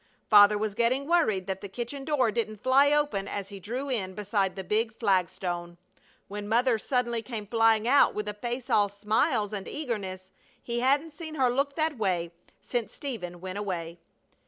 [0.31, 4.15] Father was getting worried that the kitchen door didn't fly open as he drew in
[4.15, 5.77] beside the big flag stone,
[6.27, 10.31] when Mother suddenly came flying out with her face all smiles and eagerness.
[10.59, 12.31] He hadn't seen her look that way
[12.63, 13.99] since Stephen went away.